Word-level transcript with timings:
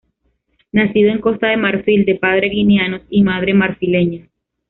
Nacido 0.71 1.11
en 1.11 1.21
Costa 1.21 1.49
de 1.49 1.57
Marfil, 1.57 2.05
de 2.05 2.15
padre 2.15 2.47
guineanos 2.49 3.03
y 3.11 3.21
madre 3.21 3.53
marfileña. 3.53 4.27